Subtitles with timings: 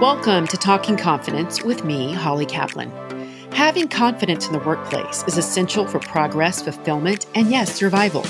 [0.00, 2.90] Welcome to Talking Confidence with me, Holly Kaplan.
[3.52, 8.22] Having confidence in the workplace is essential for progress, fulfillment, and yes, survival.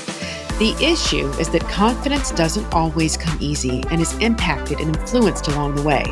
[0.59, 5.77] The issue is that confidence doesn't always come easy and is impacted and influenced along
[5.77, 6.03] the way.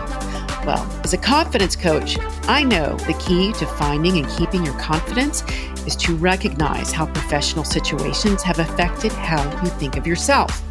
[0.64, 5.42] Well, as a confidence coach, I know the key to finding and keeping your confidence
[5.88, 10.62] is to recognize how professional situations have affected how you think of yourself.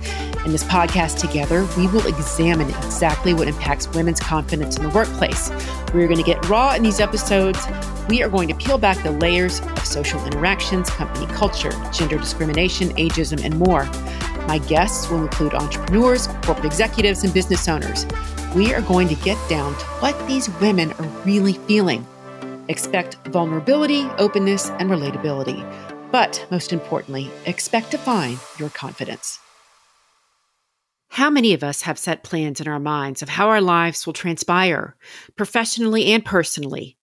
[0.47, 5.49] In this podcast together, we will examine exactly what impacts women's confidence in the workplace.
[5.93, 7.59] We're going to get raw in these episodes.
[8.07, 12.91] We are going to peel back the layers of social interactions, company culture, gender discrimination,
[12.91, 13.83] ageism, and more.
[14.47, 18.05] My guests will include entrepreneurs, corporate executives, and business owners.
[18.55, 22.07] We are going to get down to what these women are really feeling.
[22.69, 25.59] Expect vulnerability, openness, and relatability.
[26.09, 29.41] But most importantly, expect to find your confidence.
[31.09, 34.13] How many of us have set plans in our minds of how our lives will
[34.13, 34.95] transpire,
[35.35, 36.97] professionally and personally?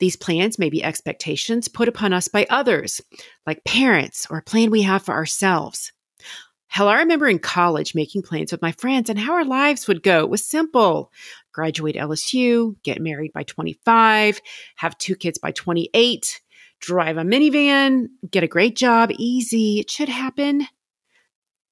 [0.00, 3.00] These plans may be expectations put upon us by others,
[3.46, 5.92] like parents, or a plan we have for ourselves.
[6.66, 10.02] Hell, I remember in college making plans with my friends and how our lives would
[10.02, 10.24] go.
[10.24, 11.12] It was simple
[11.52, 14.40] graduate LSU, get married by 25,
[14.74, 16.40] have two kids by 28,
[16.80, 19.78] drive a minivan, get a great job, easy.
[19.78, 20.66] It should happen.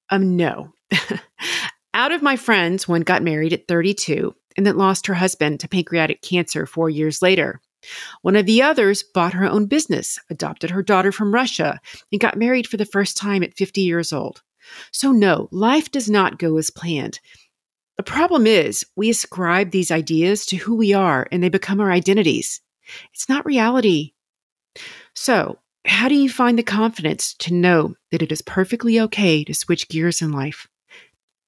[0.08, 0.72] Um, no.
[1.94, 5.68] Out of my friends, one got married at 32 and then lost her husband to
[5.68, 7.60] pancreatic cancer four years later.
[8.22, 12.38] One of the others bought her own business, adopted her daughter from Russia, and got
[12.38, 14.42] married for the first time at 50 years old.
[14.92, 17.18] So, no, life does not go as planned.
[17.96, 21.90] The problem is, we ascribe these ideas to who we are and they become our
[21.90, 22.60] identities.
[23.12, 24.12] It's not reality.
[25.14, 29.52] So, how do you find the confidence to know that it is perfectly okay to
[29.52, 30.68] switch gears in life?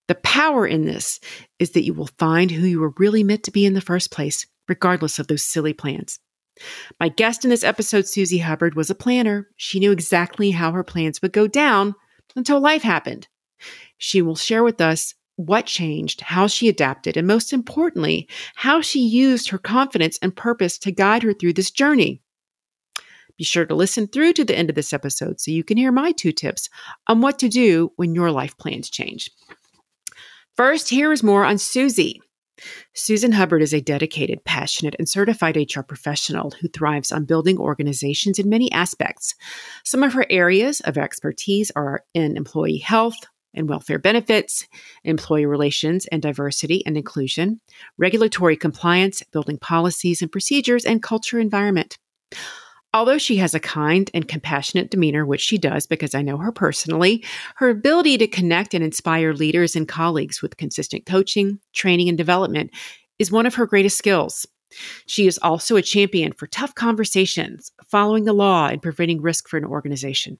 [0.09, 1.21] The power in this
[1.59, 4.11] is that you will find who you were really meant to be in the first
[4.11, 6.21] place, regardless of those silly plans.
[7.01, 9.49] My guest in this episode, Susie Hubbard, was a planner.
[9.57, 11.95] She knew exactly how her plans would go down
[12.37, 13.29] until life happened.
[13.99, 19.01] She will share with us what changed, how she adapted, and most importantly, how she
[19.01, 22.21] used her confidence and purpose to guide her through this journey.
[23.37, 25.91] Be sure to listen through to the end of this episode so you can hear
[25.91, 26.69] my two tips
[27.09, 29.29] on what to do when your life plans change.
[30.57, 32.21] First, here is more on Susie.
[32.95, 38.39] Susan Hubbard is a dedicated, passionate, and certified HR professional who thrives on building organizations
[38.39, 39.35] in many aspects.
[39.85, 43.17] Some of her areas of expertise are in employee health,
[43.55, 44.67] and welfare benefits,
[45.05, 47.61] employee relations and diversity and inclusion,
[47.97, 51.99] regulatory compliance, building policies and procedures, and culture environment.
[52.95, 56.53] Although she has a kind and compassionate demeanor, which she does because I know her
[56.53, 57.25] personally,
[57.57, 62.71] her ability to connect and inspire leaders and colleagues with consistent coaching, training, and development
[63.19, 64.47] is one of her greatest skills.
[65.07, 69.57] She is also a champion for tough conversations, following the law, and preventing risk for
[69.57, 70.39] an organization.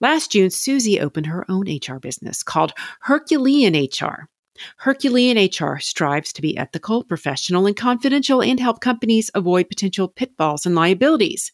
[0.00, 4.30] Last June, Susie opened her own HR business called Herculean HR.
[4.78, 10.64] Herculean HR strives to be ethical, professional, and confidential and help companies avoid potential pitfalls
[10.64, 11.52] and liabilities.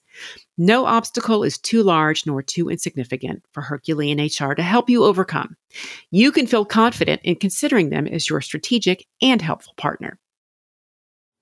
[0.56, 5.56] No obstacle is too large nor too insignificant for Herculean HR to help you overcome.
[6.10, 10.18] You can feel confident in considering them as your strategic and helpful partner.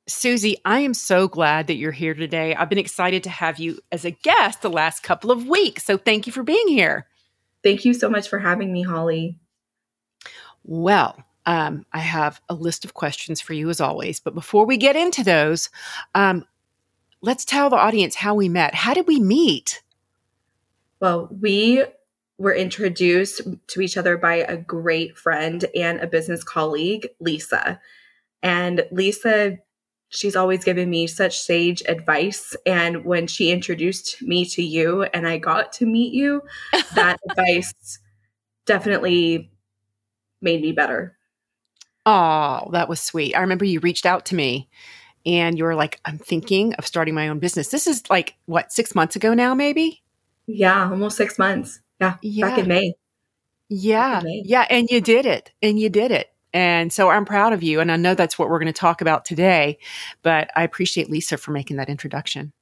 [0.09, 2.55] Susie, I am so glad that you're here today.
[2.55, 5.85] I've been excited to have you as a guest the last couple of weeks.
[5.85, 7.07] So thank you for being here.
[7.63, 9.39] Thank you so much for having me, Holly.
[10.65, 14.21] Well, um, I have a list of questions for you as always.
[14.21, 15.71] But before we get into those,
[16.15, 16.45] um,
[17.23, 18.75] let's tell the audience how we met.
[18.75, 19.83] How did we meet?
[21.01, 21.85] Well, we
[22.39, 27.81] were introduced to each other by a great friend and a business colleague, Lisa.
[28.43, 29.59] And Lisa
[30.13, 32.55] she's always given me such sage advice.
[32.67, 36.43] And when she introduced me to you and I got to meet you,
[36.95, 37.99] that advice
[38.67, 39.51] definitely
[40.41, 41.17] made me better.
[42.05, 43.35] Oh, that was sweet.
[43.35, 44.69] I remember you reached out to me
[45.25, 47.69] and you were like, I'm thinking of starting my own business.
[47.69, 50.03] This is like, what, six months ago now, maybe?
[50.47, 51.81] Yeah, almost six months.
[52.01, 52.49] Yeah, yeah.
[52.49, 52.95] back in May.
[53.69, 54.19] Yeah.
[54.19, 54.43] In May.
[54.45, 54.67] Yeah.
[54.69, 55.53] And you did it.
[55.63, 56.33] And you did it.
[56.53, 57.81] And so I'm proud of you.
[57.81, 59.79] And I know that's what we're going to talk about today.
[60.23, 62.53] But I appreciate Lisa for making that introduction.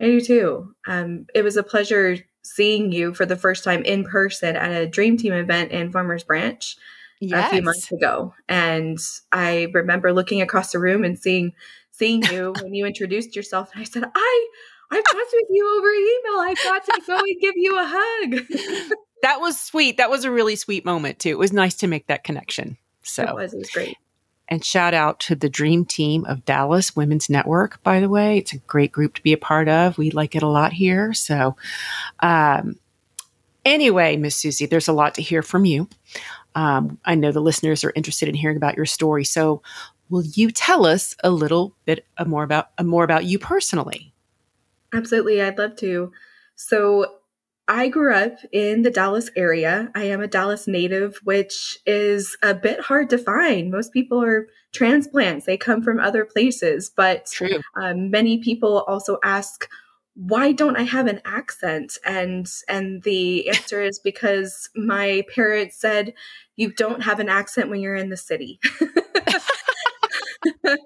[0.00, 0.74] I do too.
[0.86, 4.86] Um, it was a pleasure seeing you for the first time in person at a
[4.86, 6.76] Dream Team event in Farmers Branch
[7.20, 7.48] yes.
[7.48, 8.34] a few months ago.
[8.48, 8.98] And
[9.30, 11.52] I remember looking across the room and seeing
[12.00, 13.70] seeing you when you introduced yourself.
[13.74, 14.48] And I said, I
[14.90, 16.40] I've talked with you over email.
[16.40, 18.96] I got to go and give you a hug.
[19.22, 19.98] that was sweet.
[19.98, 21.28] That was a really sweet moment too.
[21.28, 22.76] It was nice to make that connection.
[23.02, 23.96] So it was, it was great.
[24.48, 28.38] And shout out to the dream team of Dallas Women's Network, by the way.
[28.38, 29.96] It's a great group to be a part of.
[29.96, 31.12] We like it a lot here.
[31.14, 31.54] So,
[32.18, 32.76] um,
[33.64, 35.88] anyway, Miss Susie, there's a lot to hear from you.
[36.56, 39.24] Um, I know the listeners are interested in hearing about your story.
[39.24, 39.62] So,
[40.10, 44.12] will you tell us a little bit more about uh, more about you personally?
[44.92, 46.12] Absolutely, I'd love to.
[46.56, 47.06] So,
[47.68, 49.92] I grew up in the Dallas area.
[49.94, 53.70] I am a Dallas native, which is a bit hard to find.
[53.70, 56.90] Most people are transplants, they come from other places.
[56.94, 57.28] But
[57.80, 59.68] um, many people also ask,
[60.14, 61.96] why don't I have an accent?
[62.04, 66.14] And and the answer is because my parents said
[66.56, 68.58] you don't have an accent when you're in the city.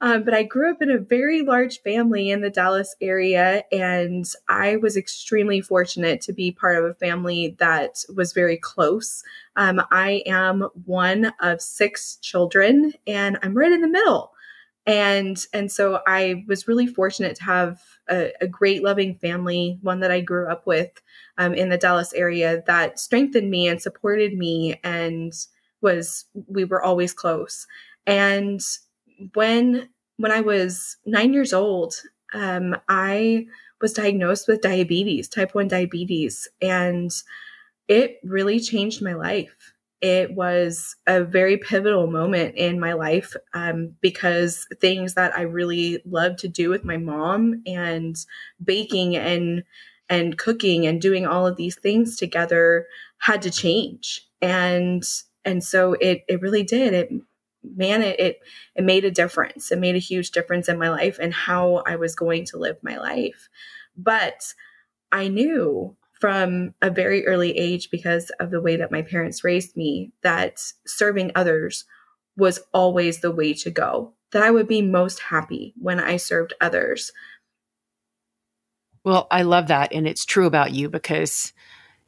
[0.00, 4.24] Um, but I grew up in a very large family in the Dallas area, and
[4.48, 9.24] I was extremely fortunate to be part of a family that was very close.
[9.56, 14.32] Um, I am one of six children, and I'm right in the middle.
[14.86, 20.00] And and so I was really fortunate to have a, a great, loving family, one
[20.00, 20.90] that I grew up with
[21.38, 25.32] um, in the Dallas area that strengthened me and supported me, and
[25.80, 27.66] was we were always close.
[28.08, 28.62] And
[29.34, 31.94] when when I was nine years old,
[32.34, 33.46] um, I
[33.80, 37.12] was diagnosed with diabetes, type 1 diabetes, and
[37.88, 39.74] it really changed my life.
[40.00, 46.02] It was a very pivotal moment in my life um, because things that I really
[46.06, 48.16] loved to do with my mom and
[48.64, 49.64] baking and
[50.10, 52.86] and cooking and doing all of these things together
[53.18, 54.22] had to change.
[54.40, 55.02] And
[55.44, 56.94] and so it it really did.
[56.94, 57.10] It
[57.76, 58.40] man, it, it,
[58.74, 59.70] it made a difference.
[59.70, 62.76] It made a huge difference in my life and how I was going to live
[62.82, 63.48] my life.
[63.96, 64.54] But
[65.10, 69.76] I knew from a very early age, because of the way that my parents raised
[69.76, 71.84] me, that serving others
[72.36, 74.14] was always the way to go.
[74.32, 77.12] That I would be most happy when I served others.
[79.04, 79.92] Well, I love that.
[79.92, 81.52] And it's true about you because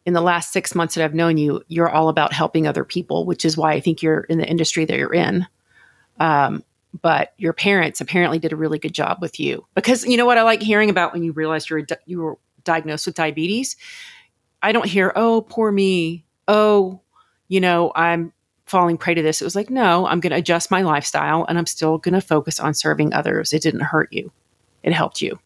[0.06, 3.26] in the last six months that I've known you, you're all about helping other people,
[3.26, 5.46] which is why I think you're in the industry that you're in.
[6.18, 6.64] Um,
[7.02, 10.38] but your parents apparently did a really good job with you because you know what
[10.38, 13.76] I like hearing about when you realized you were di- you were diagnosed with diabetes.
[14.62, 17.00] I don't hear, "Oh, poor me." Oh,
[17.48, 18.32] you know, I'm
[18.66, 19.40] falling prey to this.
[19.40, 22.20] It was like, "No, I'm going to adjust my lifestyle and I'm still going to
[22.20, 24.32] focus on serving others." It didn't hurt you.
[24.82, 25.38] It helped you.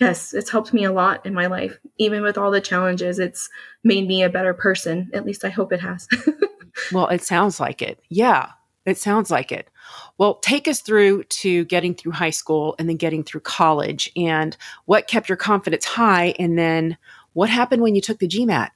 [0.00, 1.78] Yes, it's helped me a lot in my life.
[1.98, 3.50] Even with all the challenges, it's
[3.82, 5.10] made me a better person.
[5.12, 6.06] At least I hope it has.
[6.92, 7.98] well, it sounds like it.
[8.08, 8.50] Yeah,
[8.86, 9.68] it sounds like it.
[10.16, 14.56] Well, take us through to getting through high school and then getting through college and
[14.84, 16.96] what kept your confidence high and then
[17.32, 18.70] what happened when you took the GMAT?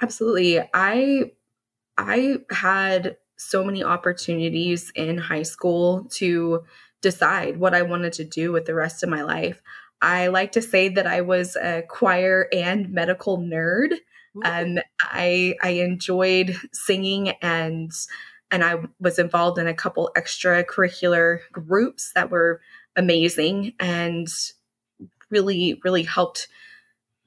[0.00, 0.60] Absolutely.
[0.74, 1.32] I
[1.96, 6.64] I had so many opportunities in high school to
[7.00, 9.62] decide what I wanted to do with the rest of my life.
[10.00, 13.94] I like to say that I was a choir and medical nerd.
[14.44, 17.90] Um, I I enjoyed singing and
[18.50, 22.60] and I was involved in a couple extracurricular groups that were
[22.96, 24.28] amazing and
[25.30, 26.48] really really helped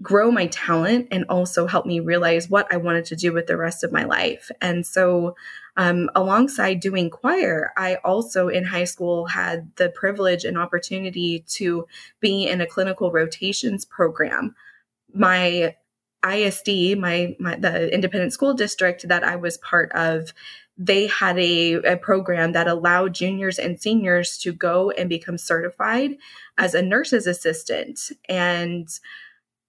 [0.01, 3.57] grow my talent and also help me realize what I wanted to do with the
[3.57, 4.49] rest of my life.
[4.61, 5.35] And so
[5.77, 11.87] um, alongside doing choir, I also in high school had the privilege and opportunity to
[12.19, 14.55] be in a clinical rotations program.
[15.13, 15.75] My
[16.27, 20.33] ISD, my, my the independent school district that I was part of,
[20.77, 26.17] they had a, a program that allowed juniors and seniors to go and become certified
[26.57, 28.11] as a nurse's assistant.
[28.27, 28.89] And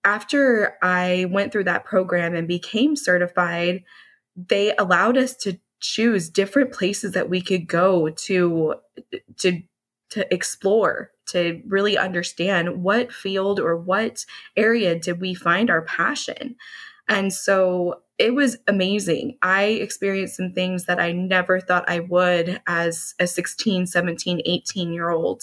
[0.05, 3.85] after I went through that program and became certified,
[4.37, 8.75] they allowed us to choose different places that we could go to
[9.39, 9.63] to
[10.11, 14.25] to explore to really understand what field or what
[14.57, 16.57] area did we find our passion.
[17.09, 19.39] And so it was amazing.
[19.43, 24.93] I experienced some things that i never thought i would as a 16 17 18
[24.93, 25.43] year old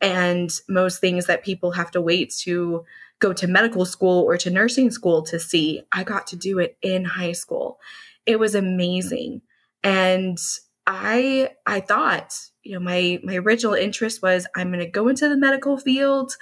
[0.00, 2.84] and most things that people have to wait to
[3.20, 6.76] go to medical school or to nursing school to see i got to do it
[6.82, 7.78] in high school
[8.26, 9.40] it was amazing
[9.84, 10.38] and
[10.88, 15.28] I I thought, you know, my my original interest was I'm going to go into
[15.28, 16.32] the medical field.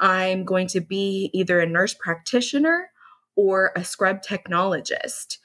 [0.00, 2.90] I'm going to be either a nurse practitioner
[3.36, 5.38] or a scrub technologist.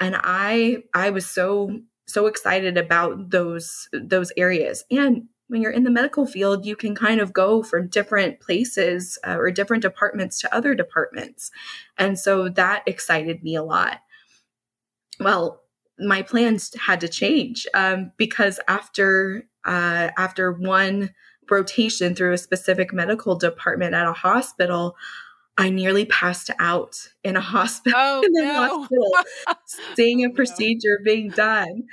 [0.00, 4.84] And I I was so so excited about those those areas.
[4.90, 9.18] And when you're in the medical field, you can kind of go from different places
[9.22, 11.50] uh, or different departments to other departments.
[11.98, 13.98] And so that excited me a lot.
[15.20, 15.60] Well,
[15.98, 21.10] my plans had to change um, because after uh, after one
[21.50, 24.96] rotation through a specific medical department at a hospital,
[25.58, 28.54] I nearly passed out in a hospital oh, in the no.
[28.54, 29.12] hospital,
[29.96, 31.84] seeing a Oh, procedure being done.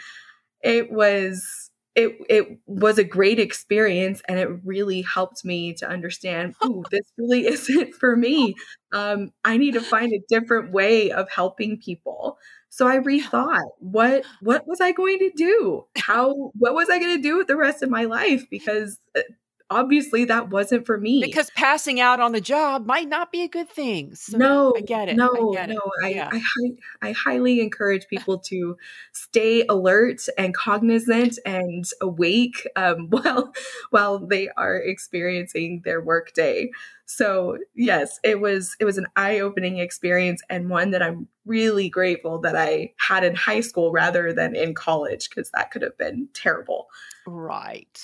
[0.63, 6.55] It was it it was a great experience and it really helped me to understand
[6.65, 8.55] ooh this really isn't for me.
[8.93, 12.37] Um, i need to find a different way of helping people.
[12.69, 15.85] So i rethought what what was i going to do?
[15.97, 18.45] How what was i going to do with the rest of my life?
[18.49, 19.21] Because uh,
[19.69, 23.47] obviously that wasn't for me Because passing out on the job might not be a
[23.47, 24.15] good thing.
[24.15, 25.15] So no, I get it.
[25.15, 25.73] No, I get it.
[25.73, 26.29] no, I, Yeah.
[26.31, 28.77] I, hi- I highly encourage people to
[29.13, 33.53] stay alert and cognizant and awake um, while
[33.91, 36.71] while they are experiencing their workday.
[37.05, 41.89] So yes, it was it was an eye opening experience and one that I'm really
[41.89, 45.97] grateful that I had in high school rather than in college because that could have
[45.97, 46.87] been terrible.
[47.25, 47.99] Right.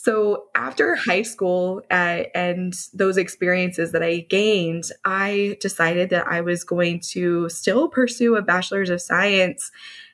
[0.00, 6.40] So after high school uh, and those experiences that I gained, I decided that I
[6.40, 9.72] was going to still pursue a bachelor's of science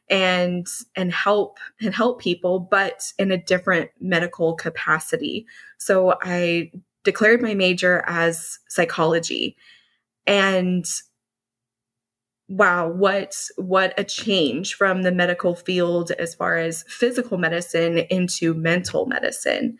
[0.08, 5.46] and and help and help people but in a different medical capacity.
[5.76, 6.70] So I
[7.02, 9.54] declared my major as psychology
[10.26, 10.86] and
[12.48, 18.54] wow what what a change from the medical field as far as physical medicine into
[18.54, 19.78] mental medicine.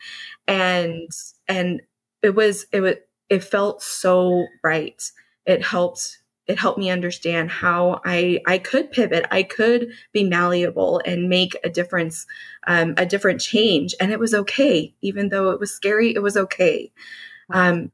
[0.49, 1.11] And
[1.47, 1.83] and
[2.23, 2.95] it was it was
[3.29, 5.03] it felt so right.
[5.47, 11.01] It helped it helped me understand how i i could pivot i could be malleable
[11.07, 12.27] and make a difference
[12.67, 13.95] um, a different change.
[14.01, 16.93] And it was okay even though it was scary it was okay.
[17.51, 17.93] Um,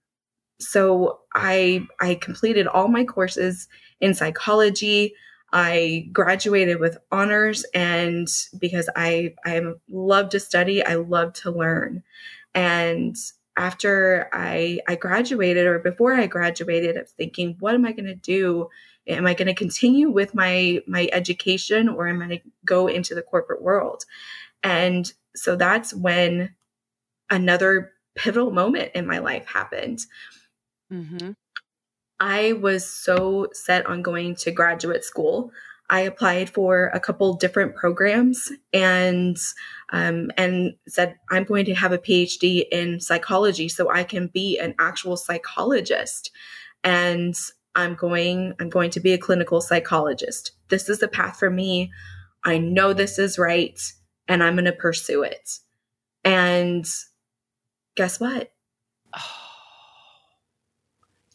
[0.61, 3.67] so i i completed all my courses
[4.01, 5.15] in psychology.
[5.53, 8.29] I graduated with honors and
[8.59, 12.03] because I I love to study, I love to learn.
[12.55, 13.17] And
[13.57, 18.07] after I I graduated or before I graduated, I was thinking, what am I going
[18.07, 18.69] to do?
[19.07, 22.87] Am I going to continue with my my education or am I going to go
[22.87, 24.05] into the corporate world?
[24.63, 26.55] And so that's when
[27.29, 30.01] another pivotal moment in my life happened.
[30.93, 31.31] Mm-hmm.
[32.21, 35.51] I was so set on going to graduate school.
[35.89, 39.37] I applied for a couple different programs and
[39.91, 44.59] um, and said I'm going to have a PhD in psychology so I can be
[44.59, 46.31] an actual psychologist.
[46.85, 47.35] And
[47.75, 50.53] I'm going I'm going to be a clinical psychologist.
[50.69, 51.91] This is the path for me.
[52.45, 53.81] I know this is right
[54.29, 55.51] and I'm going to pursue it.
[56.23, 56.87] And
[57.97, 58.53] guess what?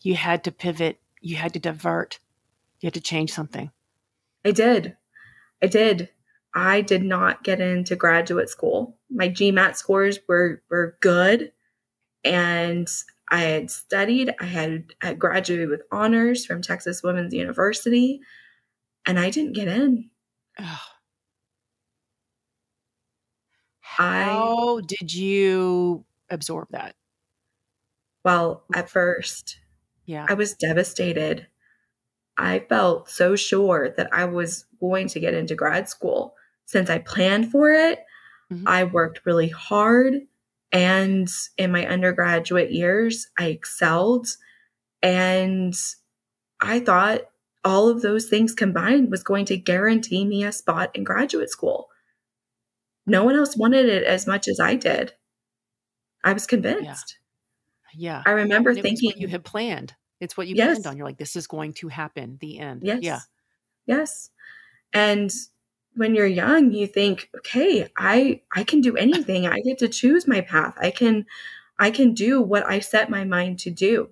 [0.06, 1.00] You had to pivot.
[1.20, 2.20] You had to divert.
[2.80, 3.72] You had to change something.
[4.46, 4.96] I did.
[5.64, 6.10] I did.
[6.54, 8.98] I did not get into graduate school.
[9.10, 11.54] My GMAT scores were were good
[12.24, 12.88] and
[13.30, 14.32] I had studied.
[14.40, 18.22] I had, had graduated with honors from Texas Women's University
[19.08, 20.12] and I didn't get in.
[20.60, 20.66] Ugh.
[23.98, 26.96] I- How did you absorb that?
[28.24, 29.58] Well, at first,
[30.06, 30.26] Yeah.
[30.28, 31.48] I was devastated.
[32.38, 36.36] I felt so sure that I was going to get into grad school
[36.66, 38.00] since I planned for it.
[38.52, 38.64] Mhm.
[38.66, 40.16] I worked really hard.
[40.72, 44.28] And in my undergraduate years, I excelled.
[45.02, 45.74] And
[46.60, 47.22] I thought
[47.64, 51.90] all of those things combined was going to guarantee me a spot in graduate school.
[53.08, 55.14] No one else wanted it as much as I did.
[56.24, 57.18] I was convinced.
[57.96, 58.24] Yeah.
[58.26, 59.96] I remember thinking, what you had planned.
[60.20, 60.80] It's what you Yes.
[60.80, 60.98] planned on.
[60.98, 62.38] You're like, this is going to happen.
[62.40, 62.82] The end.
[62.84, 63.00] Yes.
[63.02, 63.20] Yeah.
[63.86, 64.30] Yes.
[64.94, 65.32] And
[65.96, 69.48] when you're young, you think, okay, I I can do anything.
[69.48, 70.76] I get to choose my path.
[70.78, 71.26] I can
[71.80, 74.10] I can do what I set my mind to do.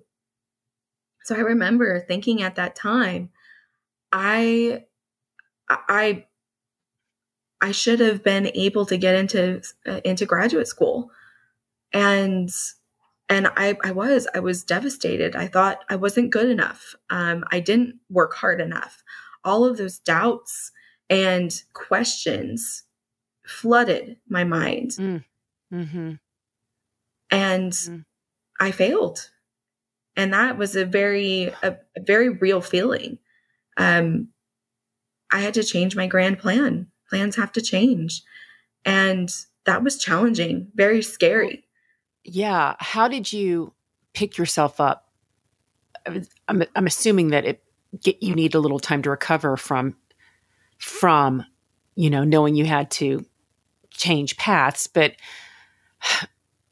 [1.24, 3.30] So I remember thinking at that time,
[4.12, 4.84] I
[5.68, 6.26] I
[7.60, 11.10] I should have been able to get into uh, into graduate school.
[11.92, 12.50] And
[13.28, 15.34] and I, I was i was devastated.
[15.36, 16.94] I thought i wasn't good enough.
[17.10, 19.02] Um, i didn't work hard enough.
[19.44, 20.72] All of those doubts
[21.10, 22.84] and questions
[23.46, 24.90] flooded my mind.
[25.72, 26.12] Mm-hmm.
[27.30, 28.04] and Mm.
[28.60, 29.30] i failed.
[30.16, 33.18] And that was a very a, a very real feeling.
[33.76, 34.28] Um,
[35.32, 36.88] i had to change my grand plan.
[37.10, 38.22] Plans have to change.
[38.84, 39.30] And
[39.66, 41.63] that was challenging very scary
[42.24, 42.74] Yeah.
[42.78, 43.72] How did you
[44.12, 45.08] pick yourself up?
[46.48, 47.62] I'm, I'm assuming that it
[48.02, 49.96] get, you need a little time to recover from
[50.78, 51.44] from
[51.96, 53.24] you know, knowing you had to
[53.90, 55.14] change paths, but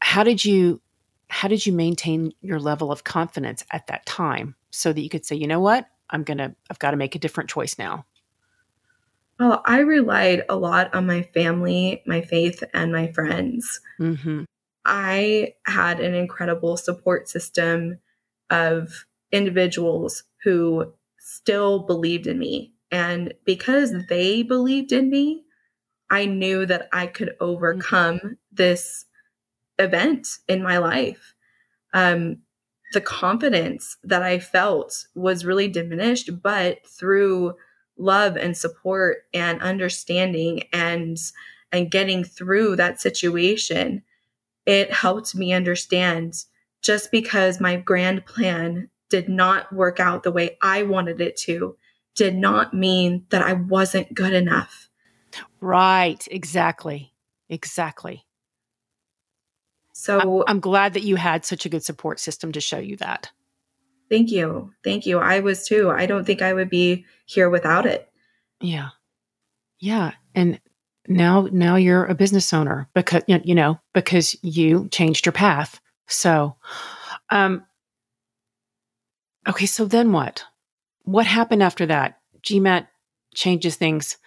[0.01, 0.81] how did you
[1.29, 5.25] how did you maintain your level of confidence at that time so that you could
[5.25, 8.05] say, you know what, I'm gonna I've got to make a different choice now?
[9.41, 13.81] Well, I relied a lot on my family, my faith, and my friends.
[13.99, 14.45] Mm-hmm.
[14.85, 17.99] I had an incredible support system
[18.51, 22.73] of individuals who still believed in me.
[22.91, 25.45] And because they believed in me,
[26.11, 28.33] I knew that I could overcome mm-hmm.
[28.53, 29.07] this
[29.79, 31.35] event in my life.
[31.95, 32.39] Um,
[32.93, 37.55] the confidence that I felt was really diminished, but through
[37.97, 41.17] love and support and understanding and
[41.75, 44.03] and getting through that situation,
[44.67, 46.35] it helped me understand
[46.83, 51.77] just because my grand plan did not work out the way I wanted it to,
[52.15, 54.89] did not mean that I wasn't good enough.
[55.61, 57.13] Right, exactly.
[57.49, 58.27] Exactly.
[59.93, 62.97] So I'm, I'm, glad that you had such a good support system to show you
[62.97, 63.31] that.
[64.11, 64.73] Thank you.
[64.83, 65.19] Thank you.
[65.19, 65.91] I was too.
[65.91, 68.11] I don't think I would be here without it.
[68.61, 68.89] Yeah.
[69.79, 70.13] Yeah.
[70.35, 70.61] And
[71.09, 75.81] now now you're a business owner because you know because you changed your path.
[76.07, 76.57] So
[77.31, 77.65] um
[79.49, 80.45] okay, so then what?
[81.05, 82.21] What happened after that?
[82.43, 82.87] GMAT
[83.35, 84.19] changes things.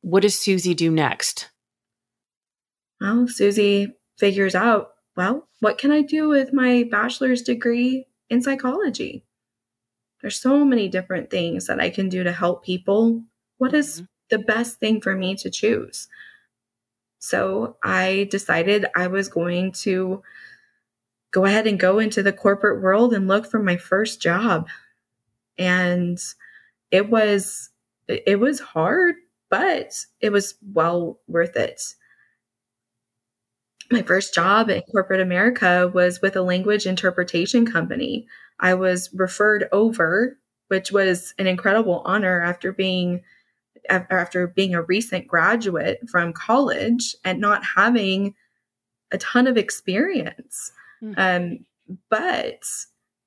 [0.00, 1.50] What does Susie do next?
[3.00, 9.24] Well, Susie figures out, well, what can I do with my bachelor's degree in psychology?
[10.20, 13.22] There's so many different things that I can do to help people.
[13.58, 14.04] What is mm-hmm.
[14.30, 16.08] The best thing for me to choose?
[17.18, 20.22] So I decided I was going to
[21.32, 24.68] go ahead and go into the corporate world and look for my first job.
[25.58, 26.18] And
[26.90, 27.70] it was
[28.08, 29.16] it was hard,
[29.50, 31.82] but it was well worth it.
[33.90, 38.26] My first job in corporate America was with a language interpretation company.
[38.58, 43.22] I was referred over, which was an incredible honor after being
[43.88, 48.34] after being a recent graduate from college and not having
[49.12, 50.72] a ton of experience.
[51.02, 51.14] Mm-hmm.
[51.18, 51.66] Um,
[52.10, 52.62] but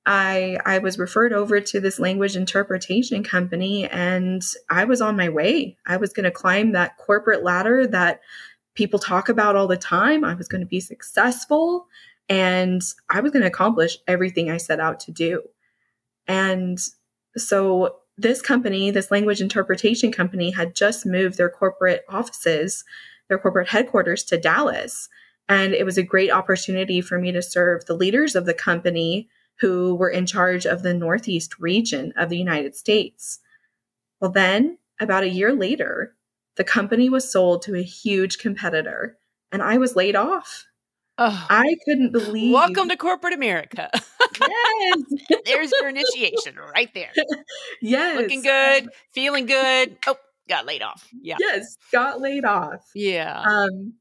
[0.06, 5.28] I I was referred over to this language interpretation company and I was on my
[5.28, 5.76] way.
[5.86, 8.20] I was going to climb that corporate ladder that
[8.74, 10.24] people talk about all the time.
[10.24, 11.86] I was going to be successful
[12.28, 15.42] and I was going to accomplish everything I set out to do.
[16.26, 16.78] And
[17.36, 22.84] so this company, this language interpretation company had just moved their corporate offices,
[23.28, 25.08] their corporate headquarters to Dallas.
[25.48, 29.28] And it was a great opportunity for me to serve the leaders of the company
[29.60, 33.40] who were in charge of the Northeast region of the United States.
[34.20, 36.14] Well, then, about a year later,
[36.56, 39.18] the company was sold to a huge competitor,
[39.50, 40.66] and I was laid off.
[41.18, 42.52] Oh, I couldn't believe.
[42.52, 43.90] Welcome to corporate America.
[44.40, 45.40] Yes.
[45.44, 47.12] There's your initiation right there.
[47.80, 48.20] Yes.
[48.20, 49.96] Looking good, feeling good.
[50.06, 50.16] Oh,
[50.48, 51.08] got laid off.
[51.20, 51.36] Yeah.
[51.38, 52.90] Yes, got laid off.
[52.94, 53.42] Yeah.
[53.42, 53.94] Um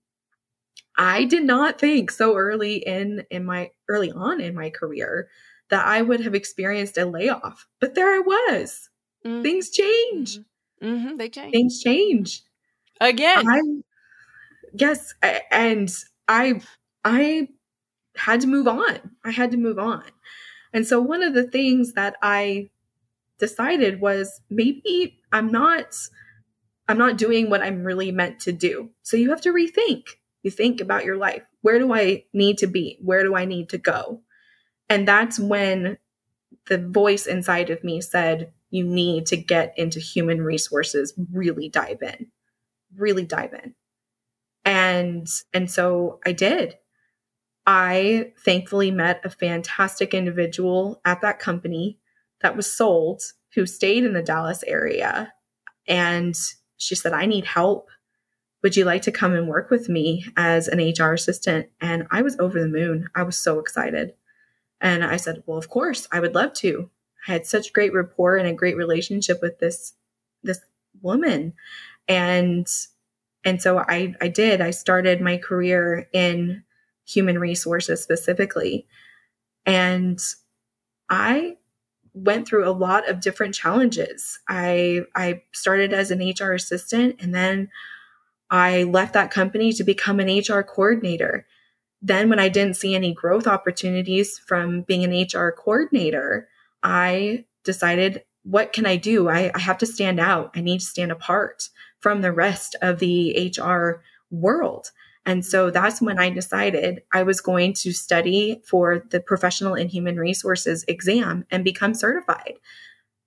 [0.98, 5.30] I did not think so early in in my early on in my career
[5.70, 7.68] that I would have experienced a layoff.
[7.80, 8.90] But there I was.
[9.26, 9.44] Mm-hmm.
[9.44, 10.40] Things change.
[10.82, 10.86] Mm-hmm.
[10.88, 11.18] mm-hmm.
[11.18, 11.52] They change.
[11.54, 12.42] Things change.
[13.00, 13.48] Again.
[13.48, 13.62] I,
[14.74, 15.14] yes,
[15.52, 15.90] and
[16.28, 16.62] I
[17.04, 17.48] I
[18.20, 19.00] had to move on.
[19.24, 20.04] I had to move on.
[20.74, 22.70] And so one of the things that I
[23.40, 25.96] decided was maybe I'm not
[26.88, 28.90] I'm not doing what I'm really meant to do.
[29.04, 30.04] So you have to rethink
[30.44, 31.44] you think about your life.
[31.62, 32.98] Where do I need to be?
[33.02, 34.22] Where do I need to go?
[34.88, 35.98] And that's when
[36.68, 42.02] the voice inside of me said, you need to get into human resources, really dive
[42.02, 42.28] in,
[42.96, 43.76] really dive in.
[44.64, 46.78] And and so I did.
[47.72, 52.00] I thankfully met a fantastic individual at that company
[52.42, 53.22] that was sold
[53.54, 55.34] who stayed in the Dallas area.
[55.88, 56.36] And
[56.78, 57.90] she said, I need help
[58.62, 61.68] would you like to come and work with me as an HR assistant?
[61.80, 63.08] And I was over the moon.
[63.16, 64.14] I was so excited.
[64.82, 66.90] And I said, well, of course, I would love to.
[67.28, 69.94] I had such great rapport and a great relationship with this
[70.44, 70.60] this
[71.02, 71.54] woman.
[72.08, 72.68] And
[73.46, 74.62] and so I I did.
[74.62, 76.64] I started my career in
[77.10, 78.86] human resources specifically.
[79.66, 80.20] And
[81.10, 81.58] I
[82.14, 84.40] went through a lot of different challenges.
[84.48, 87.70] I I started as an HR assistant and then
[88.50, 91.46] I left that company to become an HR coordinator.
[92.02, 96.48] Then, when I didn't see any growth opportunities from being an HR coordinator,
[96.82, 99.28] I decided what can I do?
[99.28, 100.52] I, I have to stand out.
[100.56, 101.70] I need to stand apart
[102.00, 104.92] from the rest of the HR world.
[105.30, 109.88] And so that's when I decided I was going to study for the professional in
[109.88, 112.56] human resources exam and become certified.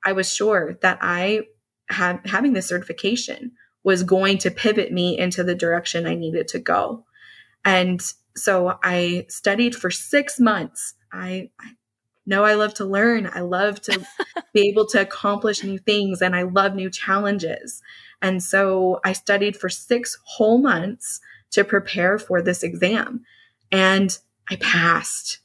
[0.04, 1.42] I was sure that I
[1.90, 3.52] had having the certification
[3.84, 7.04] was going to pivot me into the direction I needed to go.
[7.64, 8.02] And
[8.34, 10.94] so I studied for six months.
[11.12, 11.74] I, I
[12.26, 13.30] know I love to learn.
[13.32, 14.04] I love to
[14.52, 17.80] be able to accomplish new things and I love new challenges.
[18.20, 21.20] And so I studied for six whole months
[21.52, 23.24] to prepare for this exam.
[23.70, 24.16] And
[24.50, 25.38] I passed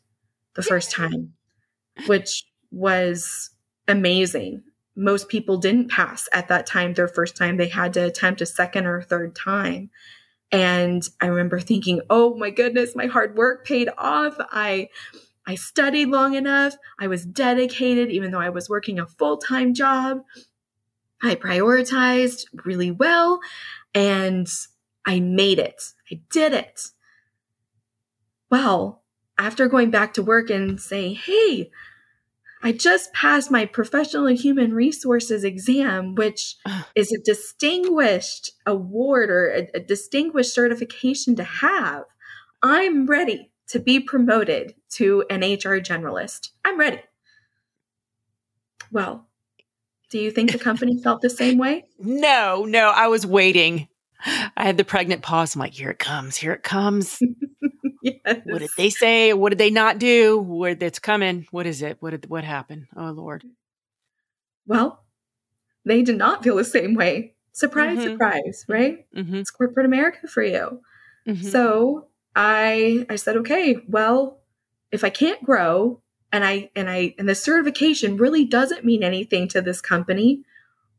[0.56, 1.34] the first time,
[2.08, 3.52] which was
[3.88, 4.64] amazing.
[4.96, 7.58] Most people didn't pass at that time, their first time.
[7.58, 9.92] They had to attempt a second or third time.
[10.52, 14.36] And I remember thinking, oh my goodness, my hard work paid off.
[14.40, 14.90] I
[15.46, 16.76] I studied long enough.
[17.00, 20.24] I was dedicated, even though I was working a full time job.
[21.22, 23.40] I prioritized really well
[23.94, 24.48] and
[25.08, 25.82] I made it.
[26.12, 26.90] I did it.
[28.52, 29.04] Well,
[29.38, 31.72] after going back to work and saying, hey,
[32.62, 36.58] I just passed my professional human resources exam, which
[36.96, 42.04] is a distinguished award or a, a, distinguished certification to have.
[42.62, 46.50] I'm ready to be promoted to an HR generalist.
[46.66, 47.02] I'm ready.
[48.92, 49.28] Well,
[50.10, 51.86] do you think the company felt the same way?
[52.00, 53.88] No, no, I was waiting.
[54.26, 55.56] I had the pregnant pause.
[55.56, 57.20] I'm like, here it comes, here it comes.
[58.02, 58.42] yes.
[58.46, 59.34] What did they say?
[59.34, 60.40] What did they not do?
[60.40, 61.48] What it's coming?
[61.52, 61.98] What is it?
[62.00, 62.88] What did what happened?
[62.96, 63.44] Oh Lord.
[64.66, 65.04] Well,
[65.86, 67.34] they did not feel the same way.
[67.54, 68.12] Surprise, mm-hmm.
[68.12, 69.06] surprise, right?
[69.16, 69.36] Mm-hmm.
[69.36, 70.82] It's corporate America for you.
[71.28, 71.48] Mm-hmm.
[71.48, 74.40] So I I said, okay, well,
[74.92, 76.02] if I can't grow
[76.32, 80.44] and I and I and the certification really doesn't mean anything to this company,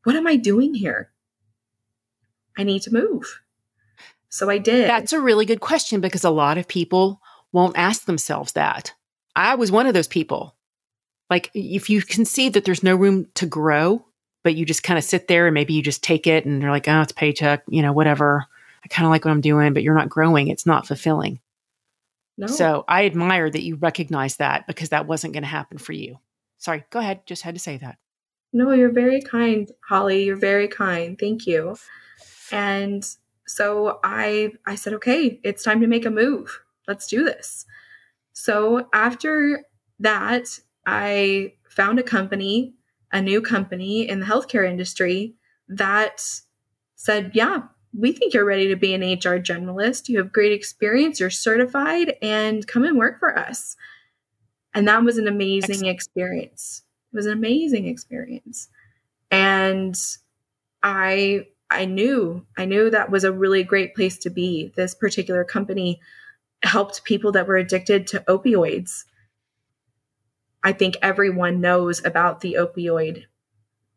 [0.04, 1.10] what am I doing here?
[2.58, 3.40] I need to move.
[4.28, 4.88] So I did.
[4.88, 7.20] That's a really good question because a lot of people
[7.52, 8.92] won't ask themselves that.
[9.34, 10.54] I was one of those people.
[11.30, 14.04] Like, if you can see that there's no room to grow,
[14.42, 16.70] but you just kind of sit there and maybe you just take it and you're
[16.70, 18.46] like, oh, it's paycheck, you know, whatever.
[18.84, 20.48] I kind of like what I'm doing, but you're not growing.
[20.48, 21.40] It's not fulfilling.
[22.36, 22.46] No.
[22.46, 26.18] So I admire that you recognize that because that wasn't going to happen for you.
[26.58, 27.26] Sorry, go ahead.
[27.26, 27.98] Just had to say that.
[28.52, 30.24] No, you're very kind, Holly.
[30.24, 31.18] You're very kind.
[31.18, 31.76] Thank you.
[32.52, 33.04] And
[33.46, 36.60] so I I said, okay, it's time to make a move.
[36.86, 37.66] Let's do this.
[38.32, 39.64] So after
[40.00, 42.74] that, I found a company,
[43.12, 45.34] a new company in the healthcare industry
[45.68, 46.22] that
[46.94, 47.62] said, yeah,
[47.96, 50.08] we think you're ready to be an HR generalist.
[50.08, 53.76] You have great experience, you're certified, and come and work for us.
[54.74, 55.94] And that was an amazing Excellent.
[55.94, 56.82] experience.
[57.12, 58.68] It was an amazing experience.
[59.30, 59.96] And
[60.82, 64.72] I I knew, I knew that was a really great place to be.
[64.76, 66.00] This particular company
[66.62, 69.04] helped people that were addicted to opioids.
[70.62, 73.24] I think everyone knows about the opioid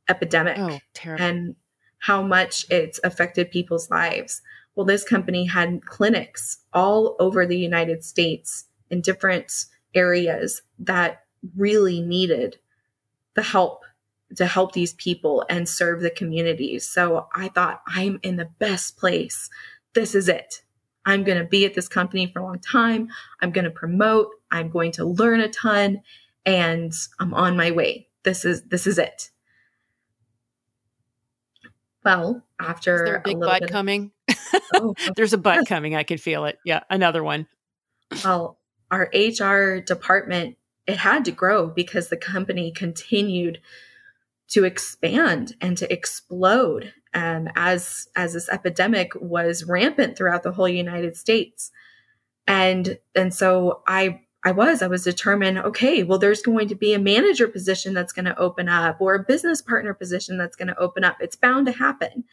[0.10, 1.55] epidemic oh, and
[1.99, 4.41] how much it's affected people's lives.
[4.75, 9.51] Well, this company had clinics all over the United States in different
[9.93, 11.23] areas that
[11.55, 12.57] really needed
[13.36, 13.84] the help
[14.36, 16.88] to help these people and serve the communities.
[16.88, 19.50] So I thought, I'm in the best place.
[19.94, 20.62] This is it.
[21.06, 23.10] I'm going to be at this company for a long time.
[23.41, 24.30] I'm going to promote.
[24.52, 26.02] I'm going to learn a ton
[26.46, 28.08] and I'm on my way.
[28.24, 29.30] This is this is it.
[32.04, 34.12] Well, after is there a big a butt coming?
[34.76, 35.96] Oh, There's a butt coming.
[35.96, 36.58] I could feel it.
[36.65, 37.48] Yeah, another one.
[38.24, 43.62] Well, our HR department it had to grow because the company continued
[44.52, 50.68] to expand and to explode um, as as this epidemic was rampant throughout the whole
[50.70, 51.72] United States.
[52.48, 56.94] And and so I I was I was determined okay well there's going to be
[56.94, 60.68] a manager position that's going to open up or a business partner position that's going
[60.68, 61.18] to open up.
[61.20, 62.26] It's bound to happen.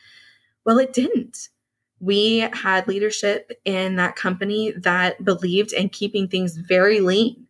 [0.64, 1.48] Well it didn't.
[2.00, 7.46] We had leadership in that company that believed in keeping things very lean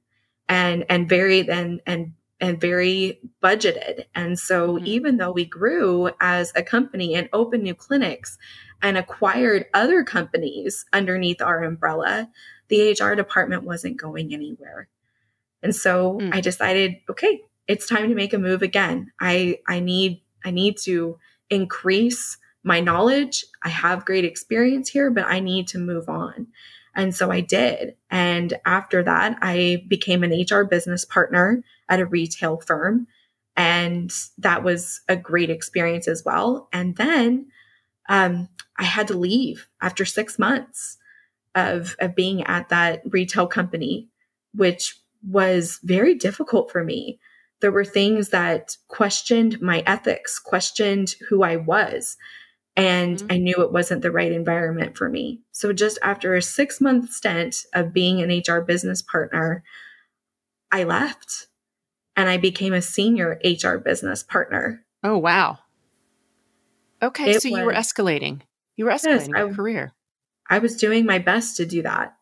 [0.48, 4.04] and and very and and and very budgeted.
[4.14, 4.86] And so, mm-hmm.
[4.86, 8.38] even though we grew as a company and opened new clinics
[8.82, 12.28] and acquired other companies underneath our umbrella,
[12.68, 14.88] the HR department wasn't going anywhere.
[15.62, 16.32] And so mm.
[16.32, 19.12] I decided, okay, it's time to make a move again.
[19.20, 21.18] I I need I need to
[21.50, 23.44] increase my knowledge.
[23.62, 26.48] I have great experience here, but I need to move on.
[26.98, 27.94] And so I did.
[28.10, 33.06] And after that, I became an HR business partner at a retail firm.
[33.56, 36.68] And that was a great experience as well.
[36.72, 37.46] And then
[38.08, 40.98] um, I had to leave after six months
[41.54, 44.08] of, of being at that retail company,
[44.52, 47.20] which was very difficult for me.
[47.60, 52.16] There were things that questioned my ethics, questioned who I was.
[52.78, 53.32] And mm-hmm.
[53.32, 55.40] I knew it wasn't the right environment for me.
[55.50, 59.64] So, just after a six month stint of being an HR business partner,
[60.70, 61.48] I left
[62.14, 64.84] and I became a senior HR business partner.
[65.02, 65.58] Oh, wow.
[67.02, 67.30] Okay.
[67.30, 68.42] It so was, you were escalating.
[68.76, 69.92] You were escalating yes, your I, career.
[70.48, 72.16] I was doing my best to do that.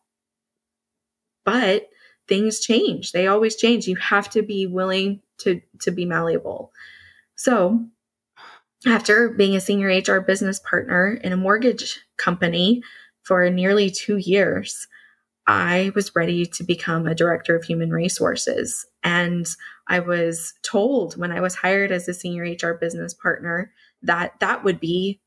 [1.45, 1.87] But
[2.27, 3.11] things change.
[3.11, 3.87] They always change.
[3.87, 6.71] You have to be willing to to be malleable.
[7.35, 7.85] So,
[8.85, 12.81] after being a senior HR business partner in a mortgage company
[13.23, 14.87] for nearly 2 years,
[15.47, 18.85] I was ready to become a director of human resources.
[19.03, 19.47] And
[19.87, 24.63] I was told when I was hired as a senior HR business partner that that
[24.63, 25.21] would be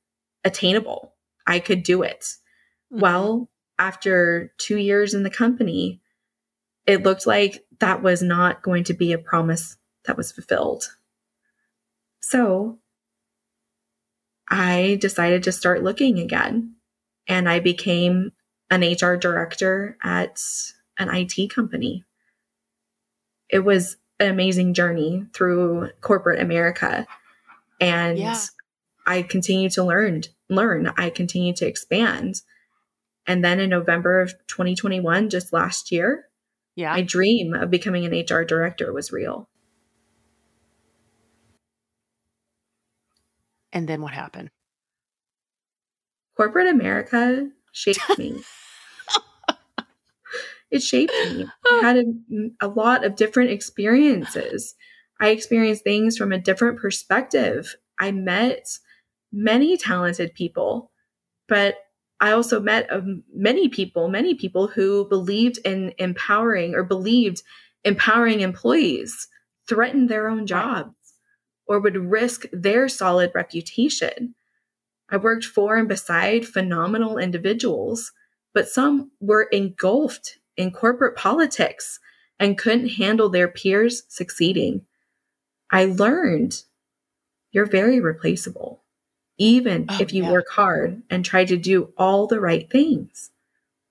[0.44, 1.14] attainable.
[1.46, 2.20] I could do it.
[2.20, 3.00] Mm-hmm.
[3.00, 6.02] Well, after two years in the company,
[6.86, 10.84] it looked like that was not going to be a promise that was fulfilled.
[12.20, 12.78] So
[14.50, 16.74] I decided to start looking again.
[17.28, 18.32] And I became
[18.70, 20.40] an HR director at
[20.98, 22.04] an IT company.
[23.48, 27.06] It was an amazing journey through corporate America.
[27.80, 28.40] And yeah.
[29.06, 30.92] I continued to learn, learn.
[30.96, 32.42] I continued to expand.
[33.26, 36.28] And then in November of 2021, just last year,
[36.74, 36.92] yeah.
[36.92, 39.48] my dream of becoming an HR director was real.
[43.72, 44.50] And then what happened?
[46.36, 48.42] Corporate America shaped me.
[50.70, 51.46] it shaped me.
[51.66, 54.74] I had a, a lot of different experiences.
[55.20, 57.76] I experienced things from a different perspective.
[57.98, 58.66] I met
[59.32, 60.90] many talented people,
[61.46, 61.76] but
[62.20, 67.42] I also met um, many people, many people who believed in empowering or believed
[67.84, 69.28] empowering employees
[69.68, 70.94] threatened their own jobs
[71.70, 74.34] or would risk their solid reputation.
[75.08, 78.10] I worked for and beside phenomenal individuals,
[78.52, 82.00] but some were engulfed in corporate politics
[82.40, 84.84] and couldn't handle their peers succeeding.
[85.70, 86.64] I learned
[87.52, 88.82] you're very replaceable
[89.38, 90.32] even oh, if you yeah.
[90.32, 93.30] work hard and try to do all the right things.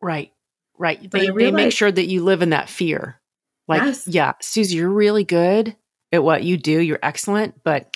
[0.02, 0.34] Right.
[0.78, 1.10] Right.
[1.10, 3.22] they, they make sure that you live in that fear.
[3.70, 4.06] Like, yes.
[4.06, 5.78] yeah, Susie, you're really good
[6.12, 6.80] at what you do.
[6.80, 7.96] You're excellent, but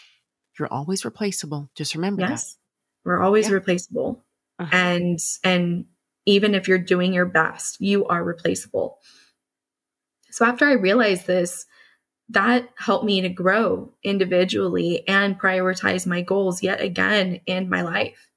[0.58, 1.70] you're always replaceable.
[1.76, 2.54] Just remember yes.
[2.54, 2.60] that.
[3.10, 3.56] We're always yeah.
[3.56, 4.24] replaceable.
[4.60, 4.70] Uh-huh.
[4.72, 5.86] And and
[6.26, 9.00] even if you're doing your best, you are replaceable.
[10.32, 11.66] So after I realized this,
[12.30, 18.30] that helped me to grow individually and prioritize my goals yet again in my life.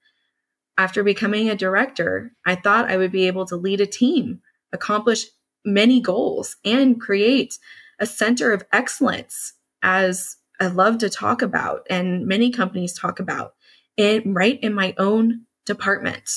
[0.76, 4.40] After becoming a director, I thought I would be able to lead a team,
[4.72, 5.24] accomplish
[5.64, 7.58] many goals, and create
[7.98, 9.54] a center of excellence,
[9.86, 13.54] as I love to talk about and many companies talk about,
[13.96, 16.28] it right in my own department.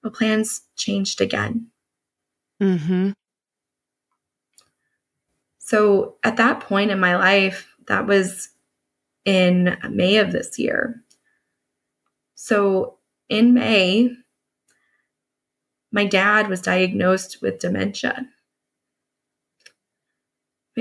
[0.00, 1.66] But plans changed again.
[2.62, 3.10] Mm-hmm.
[5.58, 8.50] So at that point in my life, that was
[9.24, 11.02] in May of this year.
[12.36, 12.98] So
[13.28, 14.10] in May,
[15.90, 18.26] my dad was diagnosed with dementia.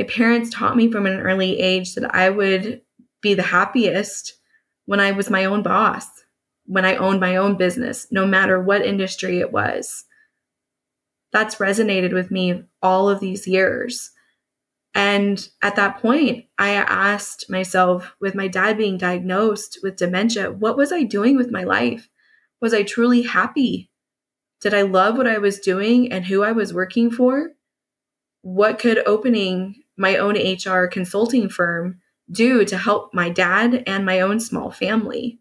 [0.02, 2.82] My parents taught me from an early age that I would
[3.22, 4.34] be the happiest
[4.88, 6.08] when I was my own boss,
[6.66, 10.06] when I owned my own business, no matter what industry it was.
[11.32, 14.10] That's resonated with me all of these years.
[14.96, 20.78] And at that point, I asked myself, with my dad being diagnosed with dementia, what
[20.78, 22.10] was I doing with my life?
[22.60, 23.92] Was I truly happy?
[24.62, 27.52] Did I love what I was doing and who I was working for?
[28.42, 34.22] What could opening my own HR consulting firm do to help my dad and my
[34.22, 35.40] own small family?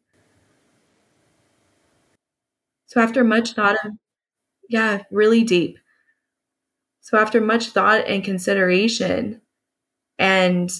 [2.87, 3.93] So, after much thought of,
[4.69, 5.79] yeah, really deep,
[7.01, 9.41] so after much thought and consideration
[10.19, 10.71] and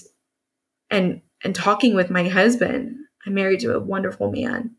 [0.89, 4.75] and and talking with my husband, I'm married to a wonderful man.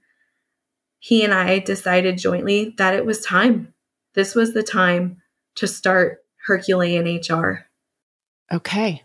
[1.01, 3.75] He and I decided jointly that it was time.
[4.15, 5.21] This was the time
[5.57, 7.67] to start Herculean HR.
[8.53, 9.03] Okay.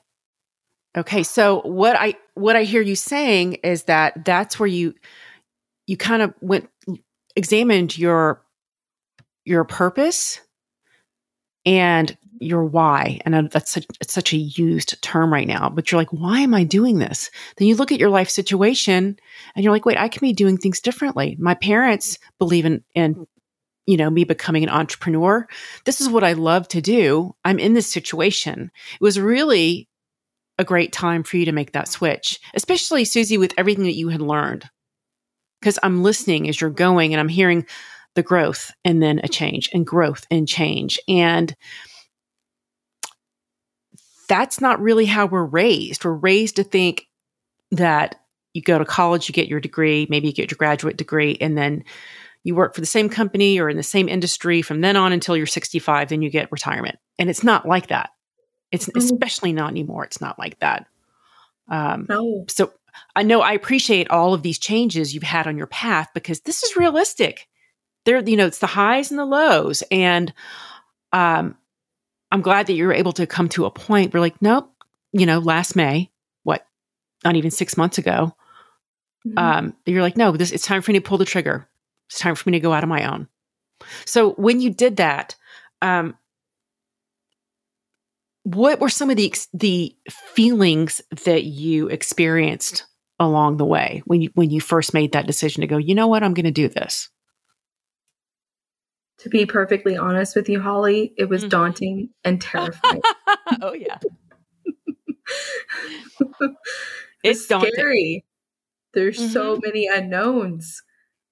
[0.97, 1.23] Okay.
[1.23, 4.93] So what I what I hear you saying is that that's where you
[5.85, 6.69] you kind of went
[7.35, 8.41] examined your
[9.45, 10.41] your purpose
[11.65, 13.19] and your why.
[13.25, 16.53] And that's such, it's such a used term right now, but you're like, why am
[16.53, 17.31] I doing this?
[17.57, 19.17] Then you look at your life situation
[19.55, 21.35] and you're like, wait, I can be doing things differently.
[21.39, 23.27] My parents believe in, in,
[23.87, 25.47] you know, me becoming an entrepreneur.
[25.85, 27.33] This is what I love to do.
[27.43, 28.69] I'm in this situation.
[28.93, 29.87] It was really
[30.59, 34.09] a great time for you to make that switch, especially Susie, with everything that you
[34.09, 34.69] had learned.
[35.61, 37.65] Because I'm listening as you're going and I'm hearing
[38.13, 40.99] the growth and then a change and growth and change.
[41.07, 41.55] And
[44.27, 46.03] that's not really how we're raised.
[46.03, 47.07] We're raised to think
[47.71, 48.15] that
[48.53, 51.57] you go to college, you get your degree, maybe you get your graduate degree, and
[51.57, 51.83] then
[52.47, 55.35] you work for the same company or in the same industry from then on until
[55.35, 56.97] you're 65, then you get retirement.
[57.19, 58.11] And it's not like that.
[58.71, 58.97] It's mm-hmm.
[58.97, 60.05] especially not anymore.
[60.05, 60.87] It's not like that.
[61.67, 62.45] Um, no.
[62.47, 62.71] So
[63.17, 66.63] I know I appreciate all of these changes you've had on your path because this
[66.63, 67.49] is realistic.
[68.05, 70.33] There, you know, it's the highs and the lows, and
[71.11, 71.57] um,
[72.31, 74.71] I'm glad that you're able to come to a point where, like, nope,
[75.11, 76.09] you know, last May,
[76.43, 76.65] what,
[77.25, 78.33] not even six months ago,
[79.27, 79.37] mm-hmm.
[79.37, 81.67] um, you're like, no, this it's time for me to pull the trigger.
[82.09, 83.27] It's time for me to go out on my own.
[84.05, 85.35] So when you did that,
[85.81, 86.15] um,
[88.43, 92.85] what were some of the the feelings that you experienced
[93.19, 96.07] along the way when you when you first made that decision to go you know
[96.07, 96.23] what?
[96.23, 97.09] I'm going to do this.
[99.19, 101.49] To be perfectly honest with you holly it was mm-hmm.
[101.49, 103.01] daunting and terrifying.
[103.61, 103.99] Oh yeah.
[107.23, 108.23] It's, it's scary.
[108.93, 109.31] There's mm-hmm.
[109.31, 110.81] so many unknowns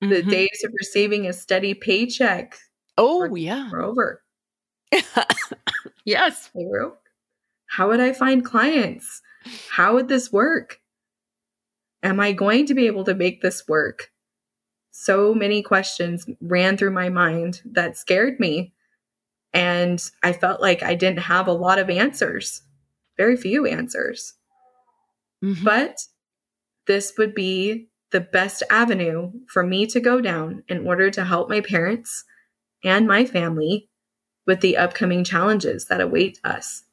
[0.03, 0.10] mm-hmm.
[0.10, 2.58] the days of receiving a steady paycheck
[2.97, 4.21] oh yeah are over
[6.05, 6.49] yes
[7.75, 9.21] how would I find clients?
[9.69, 10.79] How would this work?
[12.03, 14.12] Am I going to be able to make this work?
[14.91, 18.73] So many questions ran through my mind that scared me.
[19.53, 22.62] And I felt like I didn't have a lot of answers,
[23.17, 24.34] very few answers.
[25.43, 25.65] Mm-hmm.
[25.65, 25.97] But
[26.88, 31.49] this would be the best avenue for me to go down in order to help
[31.49, 32.23] my parents
[32.82, 33.89] and my family
[34.47, 36.84] with the upcoming challenges that await us.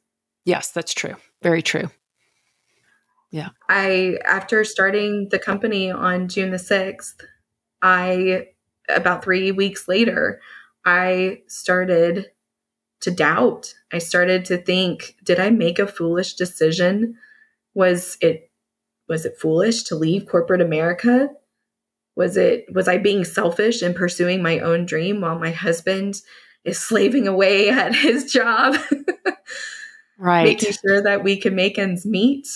[0.43, 1.15] Yes, that's true.
[1.41, 1.89] Very true.
[3.31, 3.51] Yeah.
[3.69, 7.13] I, after starting the company on June the 6th,
[7.81, 8.47] I,
[8.89, 10.41] about three weeks later,
[10.83, 12.31] I started
[12.99, 13.73] to doubt.
[13.93, 17.15] I started to think, did I make a foolish decision?
[17.73, 18.51] Was it,
[19.07, 21.29] was it foolish to leave corporate America?
[22.15, 26.21] Was it, was I being selfish and pursuing my own dream while my husband
[26.63, 28.75] is slaving away at his job?
[30.17, 30.43] right.
[30.43, 32.47] Making sure that we can make ends meet?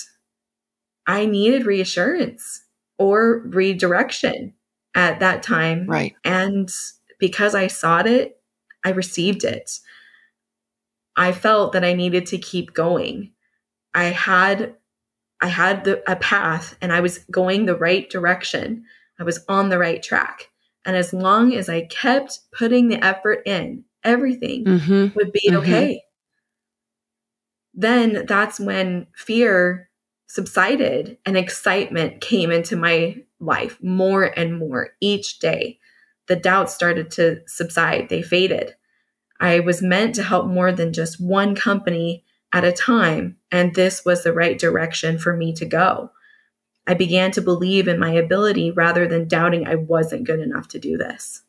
[1.06, 2.64] I needed reassurance
[2.98, 4.54] or redirection
[4.96, 5.88] at that time.
[5.88, 6.16] Right.
[6.24, 6.70] And
[7.20, 8.38] because i sought it
[8.88, 9.80] i received it.
[11.18, 13.32] I felt that i needed to keep going.
[13.94, 14.76] I had
[15.42, 18.84] i had the, a path and i was going the right direction
[19.20, 20.50] i was on the right track
[20.86, 25.08] and as long as i kept putting the effort in everything mm-hmm.
[25.16, 25.58] would be mm-hmm.
[25.58, 26.02] okay
[27.74, 29.88] then that's when fear
[30.28, 35.80] subsided and excitement came into my life more and more each day.
[36.28, 38.76] The doubts started to subside, they faded.
[39.40, 44.06] I was meant to help more than just one company at a time, and this
[44.06, 46.12] was the right direction for me to go.
[46.88, 50.80] I began to believe in my ability rather than doubting I wasn't good enough to
[50.80, 51.44] do this.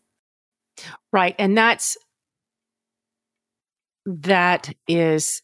[1.13, 1.35] Right.
[1.39, 1.97] And that's
[4.05, 5.43] that is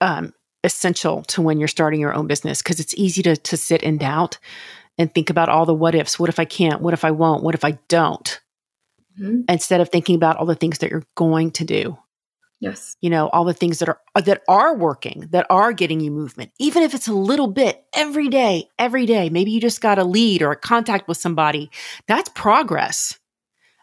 [0.00, 0.32] um,
[0.64, 3.98] essential to when you're starting your own business because it's easy to to sit in
[3.98, 4.38] doubt
[4.96, 6.18] and think about all the what ifs.
[6.18, 6.80] What if I can't?
[6.80, 7.42] What if I won't?
[7.42, 8.40] What if I don't?
[9.20, 9.42] Mm-hmm.
[9.48, 11.98] Instead of thinking about all the things that you're going to do.
[12.60, 12.96] Yes.
[13.00, 16.52] You know, all the things that are that are working, that are getting you movement,
[16.58, 19.30] even if it's a little bit every day, every day.
[19.30, 21.70] Maybe you just got a lead or a contact with somebody.
[22.06, 23.18] That's progress.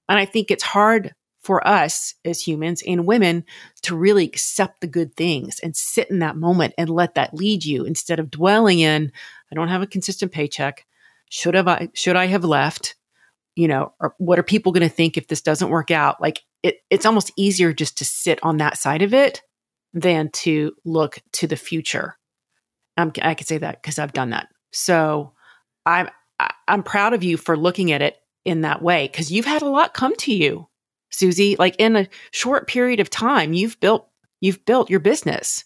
[0.08, 1.14] And I think it's hard
[1.48, 3.46] for us as humans and women
[3.82, 7.64] to really accept the good things and sit in that moment and let that lead
[7.64, 9.10] you instead of dwelling in
[9.50, 10.86] i don't have a consistent paycheck
[11.30, 12.97] should have i should i have left
[13.58, 16.44] you know or what are people going to think if this doesn't work out like
[16.64, 19.42] it, it's almost easier just to sit on that side of it
[19.94, 22.16] than to look to the future
[22.96, 25.34] I'm, i can say that because i've done that so
[25.86, 26.10] i'm
[26.68, 29.70] i'm proud of you for looking at it in that way because you've had a
[29.70, 30.68] lot come to you
[31.10, 34.08] Susie, like in a short period of time, you've built
[34.42, 35.64] you've built your business.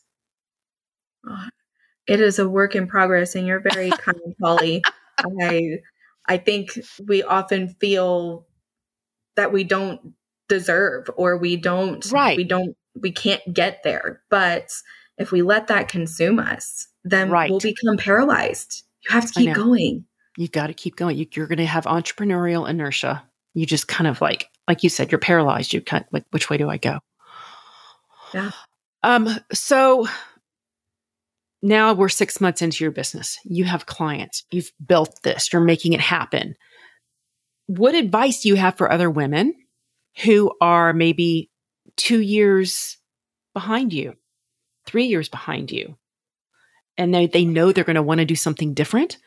[2.08, 4.82] It is a work in progress, and you're very kind, Holly.
[5.18, 5.80] I
[6.28, 8.48] I think we often feel
[9.36, 10.14] that we don't
[10.50, 12.36] deserve or we don't right.
[12.38, 14.22] we don't we can't get there.
[14.30, 14.70] But
[15.18, 17.50] if we let that consume us, then Right.
[17.50, 18.84] we'll become paralyzed.
[19.04, 20.06] You have to keep going.
[20.38, 21.18] You got to keep going.
[21.18, 23.24] You, you're going to have entrepreneurial inertia.
[23.54, 25.74] You just kind of like, like you said, you're paralyzed.
[25.74, 27.00] You kind like, which way do I go?
[28.34, 28.52] Yeah.
[29.04, 29.30] Um.
[29.52, 30.08] So
[31.62, 33.40] now we're six months into your business.
[33.44, 34.44] You have clients.
[34.52, 35.52] You've built this.
[35.52, 36.56] You're making it happen.
[37.68, 39.54] What advice do you have for other women
[40.24, 41.50] who are maybe
[41.96, 42.98] two years
[43.54, 44.16] behind you,
[44.86, 45.98] three years behind you,
[46.98, 49.18] and they they know they're going to want to do something different?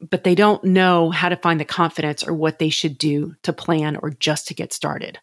[0.00, 3.52] but they don't know how to find the confidence or what they should do to
[3.52, 5.18] plan or just to get started.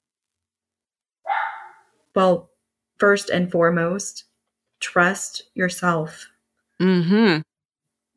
[2.16, 2.52] Well,
[2.98, 4.26] first and foremost,
[4.80, 6.28] trust yourself.
[6.82, 7.42] Mm-hmm.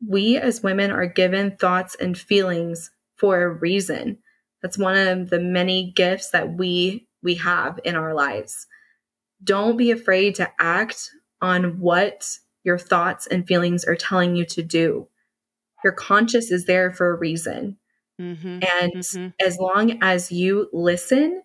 [0.07, 4.17] We as women are given thoughts and feelings for a reason.
[4.61, 8.67] That's one of the many gifts that we we have in our lives.
[9.43, 14.63] Don't be afraid to act on what your thoughts and feelings are telling you to
[14.63, 15.07] do.
[15.83, 17.77] Your conscious is there for a reason.
[18.19, 18.47] Mm-hmm.
[18.47, 19.33] And Mhm.
[19.39, 21.41] as long as you listen,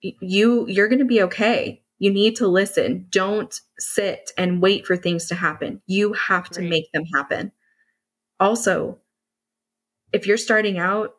[0.00, 1.82] you you're going to be okay.
[1.98, 3.06] You need to listen.
[3.10, 5.80] Don't sit and wait for things to happen.
[5.86, 6.70] You have to Right.
[6.70, 7.52] make them happen.
[8.38, 8.98] Also,
[10.12, 11.14] if you're starting out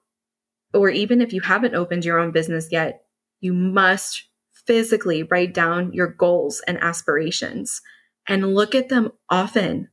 [0.73, 3.05] or even if you haven't opened your own business yet,
[3.39, 4.28] you must
[4.65, 7.82] physically write down your goals and aspirations
[8.28, 9.89] and look at them often.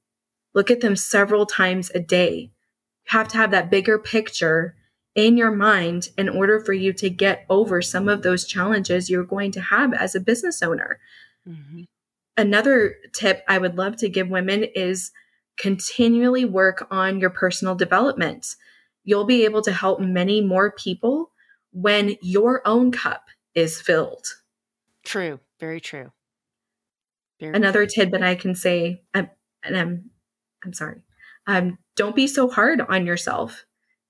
[0.55, 2.35] Look at them several times a day.
[2.37, 4.77] You have to have that bigger picture
[5.15, 9.25] in your mind in order for you to get over some of those challenges you're
[9.25, 10.99] going to have as a business owner.
[11.49, 11.87] Mhm.
[12.37, 15.13] Another tip I would love to give women is
[15.57, 18.57] continually work on your personal development.
[19.05, 21.31] You'll be able to help many more people
[21.73, 24.27] when your own cup is filled.
[25.05, 25.39] True.
[25.61, 26.11] Very true.
[27.39, 28.05] Very Another true.
[28.05, 29.31] tidbit I can say, um,
[29.63, 30.11] and I'm,
[30.65, 31.03] I'm sorry,
[31.47, 33.65] um, don't be so hard on yourself.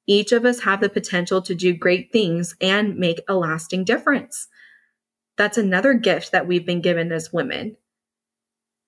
[0.07, 4.49] Each of us have the potential to do great things and make a lasting difference.
[5.37, 7.77] That's another gift that we've been given as women.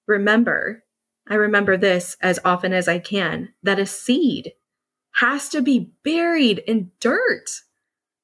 [0.07, 0.85] Remember,
[1.29, 4.53] I remember this as often as I can that a seed
[5.17, 7.63] has to be buried in dirt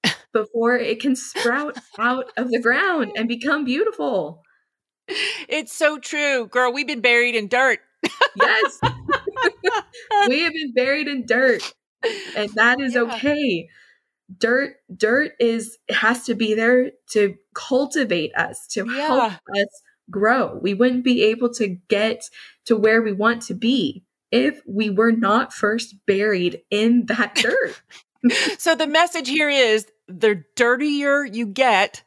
[0.33, 4.43] before it can sprout out of the ground and become beautiful.
[5.49, 6.73] It's so true, girl.
[6.73, 7.81] We've been buried in dirt.
[8.37, 8.79] Yes.
[10.29, 11.75] we have been buried in dirt
[12.37, 13.03] and that is Yeah.
[13.03, 13.69] okay
[14.39, 20.75] dirt dirt is has to be there to cultivate us to help us grow we
[20.75, 22.23] wouldn't be able to get
[22.65, 27.81] to where we want to be if we were not first buried in that dirt
[28.59, 32.05] so the message here is the dirtier you get,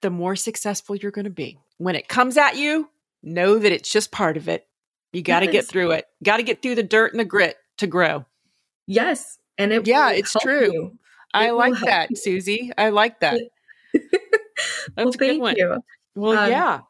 [0.00, 1.58] the more successful you're going to be.
[1.78, 2.88] When it comes at you,
[3.22, 4.66] know that it's just part of it.
[5.12, 6.06] You got to get through it.
[6.22, 8.24] Got to get through the dirt and the grit to grow.
[8.86, 10.72] Yes and it Yeah, it's true.
[10.72, 10.98] you.
[11.34, 12.16] I It like that, you.
[12.16, 12.70] Susie.
[12.78, 13.40] I like that.
[13.94, 15.54] That's well a good thank one.
[15.56, 15.78] you
[16.14, 16.80] Well, Um, yeah.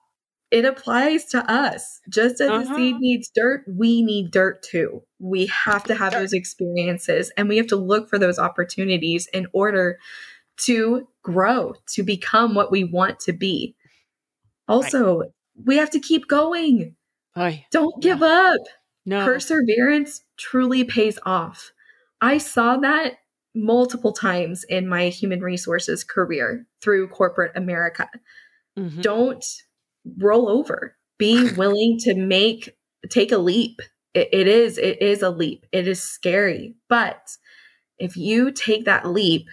[0.51, 2.01] it applies to us.
[2.09, 2.77] Just as the Uh-huh.
[2.77, 5.03] seed needs dirt, we need dirt too.
[5.19, 6.21] We have to have Dirt.
[6.21, 9.99] those experiences and we have to look for those opportunities in order
[10.67, 13.75] to grow, to become what we want to be.
[14.69, 15.23] Also,
[15.65, 16.97] we have to keep going.
[17.37, 18.15] Oy, Don't Yeah.
[18.15, 18.61] give up.
[19.05, 19.25] no.
[19.25, 21.73] Perseverance truly pays off.
[22.21, 23.15] I saw that
[23.55, 28.09] multiple times in my human resources career through corporate America.
[28.79, 29.01] Mhm.
[29.01, 29.45] don't
[30.19, 30.97] roll over.
[31.19, 32.77] Be willing to make
[33.09, 33.81] take a leap.
[34.13, 35.65] It, it is it is a leap.
[35.73, 36.77] It is scary.
[36.89, 37.23] But
[37.99, 39.49] if you take that leap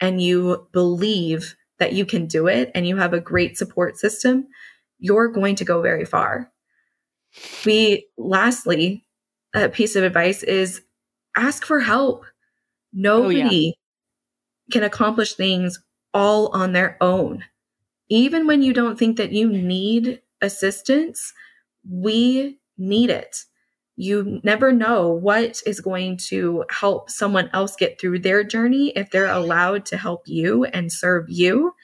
[0.00, 4.46] and you believe that you can do it and you have a great support system
[5.00, 6.52] you're going to go very far.
[7.64, 9.06] We lastly
[9.54, 10.82] a piece of advice is
[11.36, 12.28] ask for help oh,
[12.92, 13.74] nobody
[14.70, 15.80] can accomplish things
[16.12, 17.44] all on their own
[18.10, 21.32] even when you don't think that you need assistance,
[21.88, 23.44] we need it.
[23.96, 29.10] You never know what is going to help someone else get through their journey if
[29.10, 31.74] they're allowed to help you and serve you.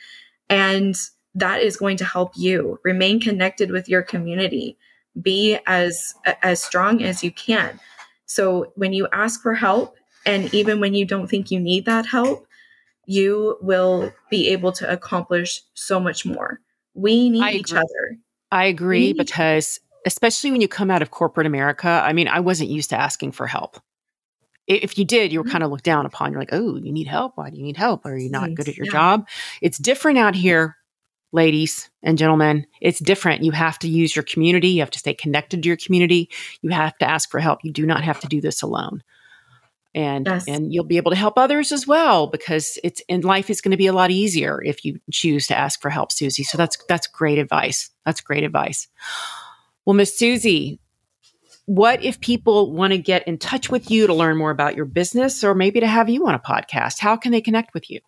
[0.49, 0.95] And
[1.35, 4.79] that is going to help you remain connected with your community.
[5.21, 7.79] Be as as strong as you can.
[8.27, 12.07] So when you ask for help and even when you don't think you need that
[12.07, 12.47] help,
[13.07, 16.61] you will be able to accomplish so much more.
[16.95, 18.19] We need each other.
[18.51, 22.71] I agree because, especially when you come out of corporate America, I mean, I wasn't
[22.71, 23.81] used to asking for help.
[24.67, 25.53] If you did, you were Mhm.
[25.53, 26.33] kind of looked down upon.
[26.33, 27.37] You're like, oh, you need help.
[27.37, 28.05] Why do you need help?
[28.05, 28.93] Are you not good at your yeah.
[28.93, 29.29] job?
[29.63, 30.77] It's different out here.
[31.33, 32.67] Ladies and gentlemen.
[32.81, 33.43] It's different.
[33.43, 34.69] You have to use your community.
[34.69, 36.31] You have to stay connected to your community.
[36.63, 37.61] You have to ask for help.
[37.63, 39.03] You do not have to do this alone.
[39.95, 40.47] And, yes.
[40.47, 43.71] and you'll be able to help others as well because it's in life is going
[43.71, 46.43] to be a lot easier if you choose to ask for help, Susie.
[46.43, 47.91] So that's that's great advice.
[48.05, 48.89] That's great advice.
[49.87, 50.81] Well, Miss Susie,
[51.65, 54.85] what if people want to get in touch with you to learn more about your
[54.85, 56.99] business or maybe to have you on a podcast?
[57.01, 58.01] How can they connect with you?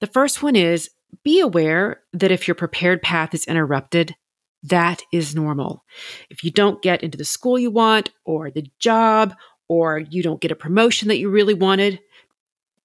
[0.00, 0.88] The first one is
[1.24, 4.14] be aware that if your prepared path is interrupted,
[4.62, 5.84] that is normal.
[6.30, 9.34] If you don't get into the school you want, or the job,
[9.68, 12.00] or you don't get a promotion that you really wanted,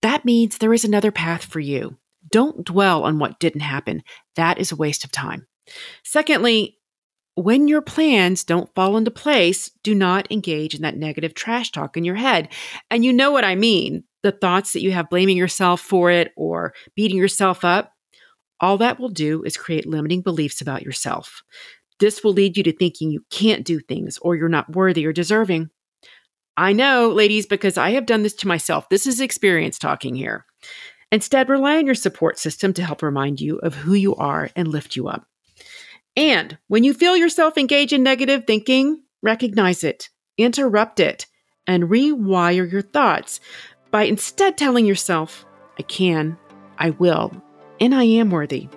[0.02, 1.98] that means there is another path for you.
[2.30, 4.04] Don't dwell on what didn't happen.
[4.36, 5.48] That is a waste of time.
[6.04, 6.76] Secondly,
[7.38, 11.96] when your plans don't fall into place, do not engage in that negative trash talk
[11.96, 12.50] in your head.
[12.90, 16.32] And you know what I mean the thoughts that you have blaming yourself for it
[16.36, 17.94] or beating yourself up.
[18.60, 21.44] All that will do is create limiting beliefs about yourself.
[22.00, 25.14] This will lead you to thinking you can't do things or you're not worthy or
[25.14, 25.70] deserving.
[26.58, 28.90] I know, ladies, because I have done this to myself.
[28.90, 30.44] This is experience talking here.
[31.12, 34.68] Instead, rely on your support system to help remind you of who you are and
[34.68, 35.28] lift you up.
[36.18, 41.28] And when you feel yourself engage in negative thinking, recognize it, interrupt it,
[41.68, 43.39] and rewire your thoughts
[43.91, 45.45] by instead telling yourself,
[45.78, 46.38] I can,
[46.80, 47.32] I will,
[47.80, 48.68] and I am worthy.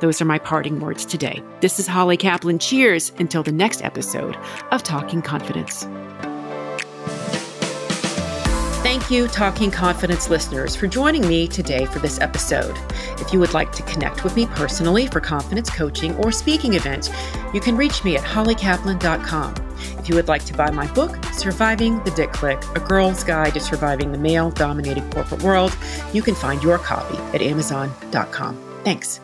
[0.00, 1.40] Those are my parting words today.
[1.60, 2.58] This is Holly Kaplan.
[2.58, 4.36] Cheers until the next episode
[4.72, 5.86] of Talking Confidence.
[9.08, 12.78] Thank you, Talking Confidence listeners, for joining me today for this episode.
[13.18, 17.08] If you would like to connect with me personally for confidence coaching or speaking events,
[17.54, 19.54] you can reach me at hollykaplan.com.
[19.98, 23.54] If you would like to buy my book, Surviving the Dick Clique A Girl's Guide
[23.54, 25.74] to Surviving the Male Dominated Corporate World,
[26.12, 28.82] you can find your copy at amazon.com.
[28.84, 29.20] Thanks.